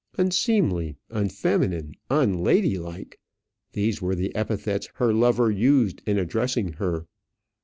Unseemly, 0.17 0.95
unfeminine, 1.11 1.93
unladylike! 2.09 3.19
These 3.73 4.01
were 4.01 4.15
the 4.15 4.35
epithets 4.35 4.87
her 4.95 5.13
lover 5.13 5.51
used 5.51 6.01
in 6.07 6.17
addressing 6.17 6.73
her. 6.73 7.05